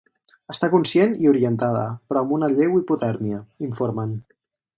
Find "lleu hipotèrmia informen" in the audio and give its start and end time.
2.55-4.19